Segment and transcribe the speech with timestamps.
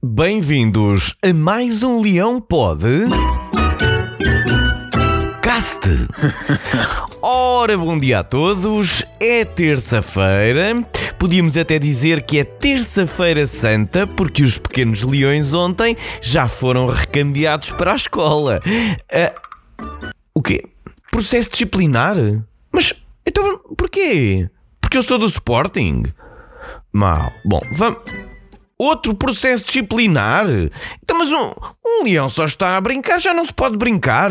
[0.00, 2.86] Bem-vindos a mais um Leão Pode.
[5.42, 5.88] Caste!
[7.20, 9.02] Ora, bom dia a todos.
[9.18, 10.86] É terça-feira.
[11.18, 17.72] Podíamos até dizer que é terça-feira santa, porque os pequenos leões ontem já foram recambiados
[17.72, 18.60] para a escola.
[19.12, 19.34] Ah,
[20.32, 20.62] o quê?
[21.10, 22.14] Processo disciplinar?
[22.70, 22.94] Mas
[23.26, 24.48] então porquê?
[24.80, 26.04] Porque eu sou do Sporting?
[26.92, 27.32] Mal.
[27.44, 27.98] Bom, vamos.
[28.78, 30.46] Outro processo disciplinar?
[31.02, 31.52] Então, mas um,
[31.84, 34.30] um leão só está a brincar, já não se pode brincar.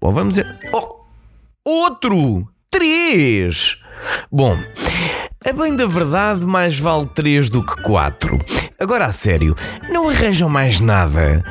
[0.00, 0.58] Bom, vamos dizer.
[0.74, 1.00] Oh,
[1.64, 2.46] outro!
[2.70, 3.78] Três!
[4.30, 4.58] Bom,
[5.48, 8.38] a bem da verdade, mais vale três do que quatro.
[8.78, 9.54] Agora a sério,
[9.88, 11.42] não arranjam mais nada.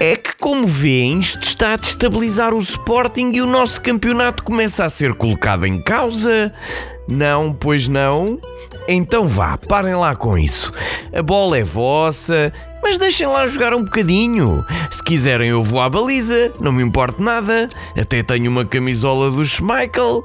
[0.00, 4.84] É que, como veem, isto está a destabilizar o Sporting e o nosso campeonato começa
[4.84, 6.54] a ser colocado em causa.
[7.06, 8.40] Não, pois não?
[8.92, 10.72] Então vá, parem lá com isso.
[11.14, 14.64] A bola é vossa, mas deixem lá jogar um bocadinho.
[14.90, 17.68] Se quiserem, eu vou à baliza, não me importa nada.
[17.98, 20.24] Até tenho uma camisola do Schmeichel.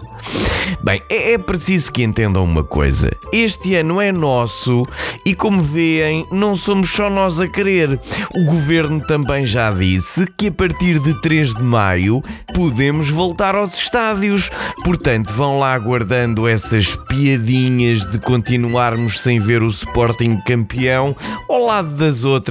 [0.83, 4.85] Bem, é, é, preciso que entendam uma coisa: este ano é nosso
[5.25, 7.99] e, como veem, não somos só nós a querer.
[8.35, 13.75] O governo também já disse que a partir de 3 de maio podemos voltar aos
[13.75, 14.49] estádios.
[14.83, 21.15] Portanto, vão lá guardando essas piadinhas de continuarmos sem ver o Sporting campeão
[21.49, 22.44] ao lado das outras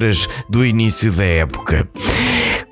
[0.48, 1.88] do início da época.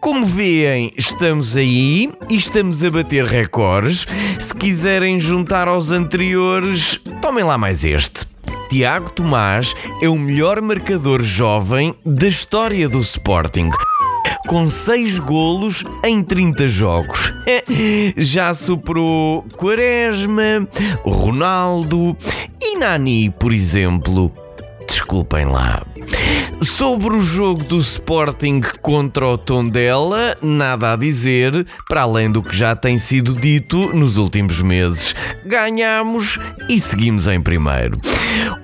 [0.00, 4.06] Como veem, estamos aí e estamos a bater recordes.
[4.38, 8.26] Se quiserem juntar aos anteriores, tomem lá mais este.
[8.68, 13.70] Tiago Tomás é o melhor marcador jovem da história do Sporting
[14.46, 17.32] com 6 golos em 30 jogos.
[18.16, 20.68] Já superou Quaresma,
[21.04, 22.16] Ronaldo
[22.60, 24.32] e Nani, por exemplo.
[24.86, 25.84] Desculpem lá.
[26.82, 32.56] Sobre o jogo do Sporting contra o Tondela, nada a dizer, para além do que
[32.56, 35.14] já tem sido dito nos últimos meses.
[35.46, 38.00] Ganhamos e seguimos em primeiro.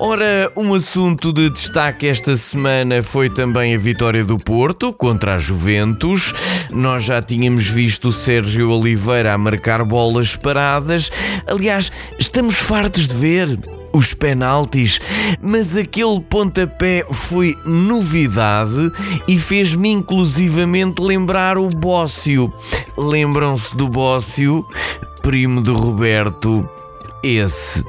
[0.00, 5.38] Ora, um assunto de destaque esta semana foi também a vitória do Porto contra a
[5.38, 6.34] Juventus.
[6.72, 11.08] Nós já tínhamos visto o Sérgio Oliveira a marcar bolas paradas.
[11.46, 15.00] Aliás, estamos fartos de ver os penaltis,
[15.40, 18.92] mas aquele pontapé foi novidade
[19.26, 22.52] e fez-me inclusivamente lembrar o Bócio.
[22.96, 24.64] Lembram-se do Bócio,
[25.22, 26.68] primo de Roberto?
[27.22, 27.84] Esse.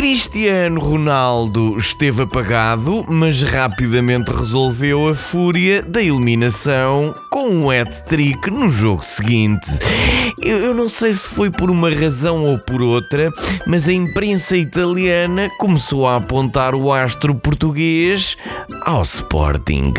[0.00, 8.70] Cristiano Ronaldo esteve apagado, mas rapidamente resolveu a fúria da eliminação com um hat-trick no
[8.70, 9.70] jogo seguinte.
[10.42, 13.30] Eu, eu, não sei se foi por uma razão ou por outra,
[13.66, 18.38] mas a imprensa italiana começou a apontar o astro português
[18.86, 19.92] ao Sporting.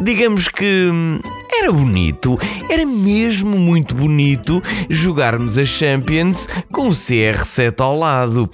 [0.00, 1.20] Digamos que hum,
[1.52, 2.36] era bonito,
[2.68, 4.60] era mesmo muito bonito
[4.90, 8.50] jogarmos a Champions com o CR7 ao lado.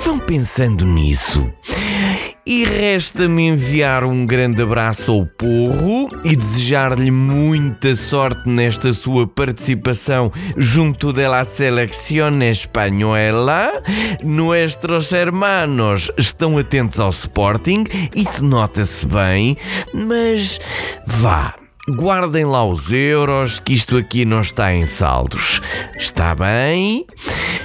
[0.00, 1.50] Vão pensando nisso.
[2.46, 10.32] E resta-me enviar um grande abraço ao Porro e desejar-lhe muita sorte nesta sua participação
[10.56, 13.70] junto da selección espanhola.
[14.24, 19.56] Nuestros hermanos estão atentos ao Sporting, isso nota-se bem,
[19.92, 20.58] mas
[21.06, 21.54] vá.
[21.96, 25.62] Guardem lá os euros, que isto aqui não está em saldos.
[25.96, 27.06] Está bem?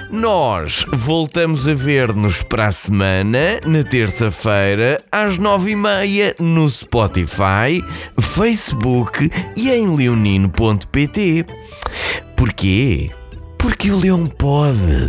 [0.09, 7.83] Nós voltamos a ver-nos para a semana, na terça-feira, às nove e meia, no Spotify,
[8.19, 11.45] Facebook e em leonino.pt.
[12.35, 13.09] Porquê?
[13.57, 15.07] Porque o leão pode.